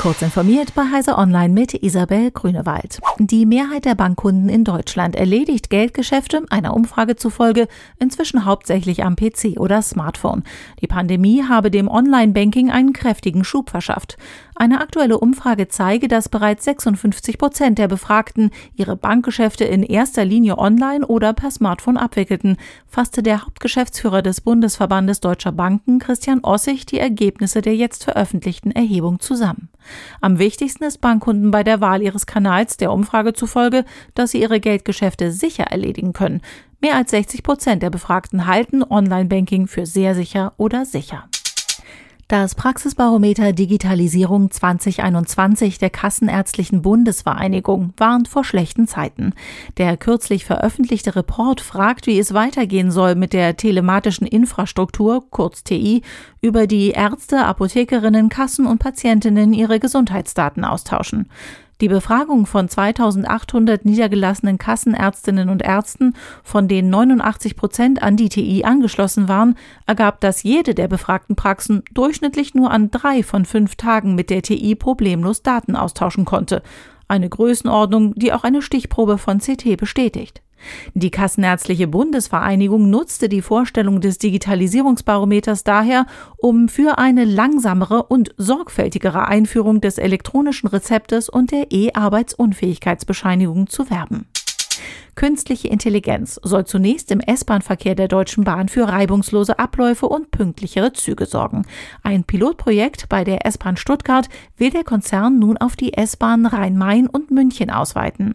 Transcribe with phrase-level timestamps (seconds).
[0.00, 3.00] Kurz informiert bei Heise Online mit Isabel Grünewald.
[3.18, 9.58] Die Mehrheit der Bankkunden in Deutschland erledigt Geldgeschäfte, einer Umfrage zufolge, inzwischen hauptsächlich am PC
[9.58, 10.44] oder Smartphone.
[10.80, 14.16] Die Pandemie habe dem Online-Banking einen kräftigen Schub verschafft.
[14.60, 20.58] Eine aktuelle Umfrage zeige, dass bereits 56 Prozent der Befragten ihre Bankgeschäfte in erster Linie
[20.58, 26.98] online oder per Smartphone abwickelten, fasste der Hauptgeschäftsführer des Bundesverbandes Deutscher Banken, Christian Ossig, die
[26.98, 29.70] Ergebnisse der jetzt veröffentlichten Erhebung zusammen.
[30.20, 34.60] Am wichtigsten ist Bankkunden bei der Wahl ihres Kanals der Umfrage zufolge, dass sie ihre
[34.60, 36.42] Geldgeschäfte sicher erledigen können.
[36.82, 41.29] Mehr als 60 Prozent der Befragten halten Online-Banking für sehr sicher oder sicher.
[42.30, 49.34] Das Praxisbarometer Digitalisierung 2021 der Kassenärztlichen Bundesvereinigung warnt vor schlechten Zeiten.
[49.78, 56.02] Der kürzlich veröffentlichte Report fragt, wie es weitergehen soll mit der telematischen Infrastruktur, kurz TI,
[56.40, 61.28] über die Ärzte, Apothekerinnen, Kassen und Patientinnen ihre Gesundheitsdaten austauschen.
[61.80, 66.14] Die Befragung von 2800 niedergelassenen Kassenärztinnen und Ärzten,
[66.44, 71.82] von denen 89 Prozent an die TI angeschlossen waren, ergab, dass jede der befragten Praxen
[71.94, 76.62] durchschnittlich nur an drei von fünf Tagen mit der TI problemlos Daten austauschen konnte.
[77.08, 80.42] Eine Größenordnung, die auch eine Stichprobe von CT bestätigt.
[80.94, 89.28] Die Kassenärztliche Bundesvereinigung nutzte die Vorstellung des Digitalisierungsbarometers daher, um für eine langsamere und sorgfältigere
[89.28, 94.29] Einführung des elektronischen Rezeptes und der E-Arbeitsunfähigkeitsbescheinigung zu werben.
[95.14, 101.26] Künstliche Intelligenz soll zunächst im S-Bahn-Verkehr der Deutschen Bahn für reibungslose Abläufe und pünktlichere Züge
[101.26, 101.66] sorgen.
[102.02, 107.30] Ein Pilotprojekt bei der S-Bahn Stuttgart will der Konzern nun auf die S-Bahn Rhein-Main und
[107.30, 108.34] München ausweiten.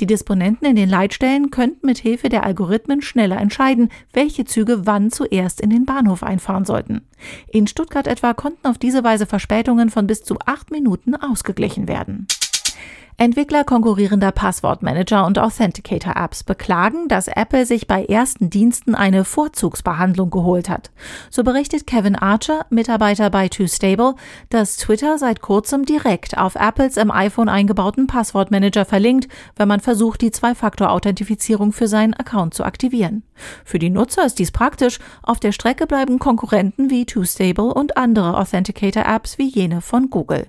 [0.00, 5.10] Die Disponenten in den Leitstellen könnten mit Hilfe der Algorithmen schneller entscheiden, welche Züge wann
[5.10, 7.02] zuerst in den Bahnhof einfahren sollten.
[7.48, 12.26] In Stuttgart etwa konnten auf diese Weise Verspätungen von bis zu acht Minuten ausgeglichen werden.
[13.16, 20.68] Entwickler konkurrierender Passwortmanager und Authenticator-Apps beklagen, dass Apple sich bei ersten Diensten eine Vorzugsbehandlung geholt
[20.68, 20.90] hat.
[21.30, 24.16] So berichtet Kevin Archer, Mitarbeiter bei TwoStable,
[24.50, 30.20] dass Twitter seit kurzem direkt auf Apples im iPhone eingebauten Passwortmanager verlinkt, wenn man versucht,
[30.20, 33.22] die Zwei-Faktor-Authentifizierung für seinen Account zu aktivieren.
[33.64, 38.36] Für die Nutzer ist dies praktisch, auf der Strecke bleiben Konkurrenten wie TwoStable und andere
[38.38, 40.48] Authenticator-Apps wie jene von Google.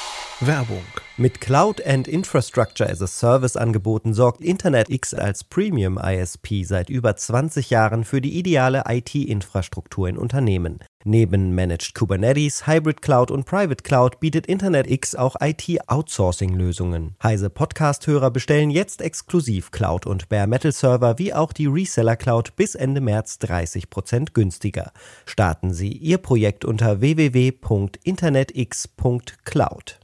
[0.45, 0.83] Werbung.
[1.17, 7.15] Mit Cloud and Infrastructure as a Service Angeboten sorgt InternetX als Premium ISP seit über
[7.15, 10.79] 20 Jahren für die ideale IT-Infrastruktur in Unternehmen.
[11.03, 17.15] Neben Managed Kubernetes, Hybrid Cloud und Private Cloud bietet InternetX auch IT-Outsourcing-Lösungen.
[17.21, 22.55] Heise Podcast-Hörer bestellen jetzt exklusiv Cloud und Bare Metal Server wie auch die Reseller Cloud
[22.55, 24.91] bis Ende März 30% günstiger.
[25.25, 29.99] Starten Sie Ihr Projekt unter www.internetx.cloud.